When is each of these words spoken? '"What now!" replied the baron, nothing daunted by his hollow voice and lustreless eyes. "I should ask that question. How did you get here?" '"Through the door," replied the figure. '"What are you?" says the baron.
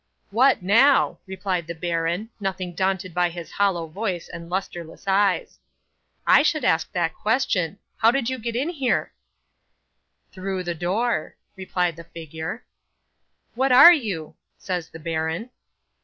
'"What 0.31 0.63
now!" 0.63 1.19
replied 1.27 1.67
the 1.67 1.75
baron, 1.75 2.31
nothing 2.39 2.73
daunted 2.73 3.13
by 3.13 3.29
his 3.29 3.51
hollow 3.51 3.85
voice 3.85 4.27
and 4.27 4.49
lustreless 4.49 5.07
eyes. 5.07 5.59
"I 6.25 6.41
should 6.41 6.65
ask 6.65 6.91
that 6.93 7.13
question. 7.13 7.77
How 7.97 8.09
did 8.09 8.27
you 8.27 8.39
get 8.39 8.55
here?" 8.67 9.13
'"Through 10.31 10.63
the 10.63 10.73
door," 10.73 11.35
replied 11.55 11.97
the 11.97 12.03
figure. 12.03 12.63
'"What 13.53 13.71
are 13.71 13.93
you?" 13.93 14.33
says 14.57 14.89
the 14.89 14.97
baron. 14.99 15.51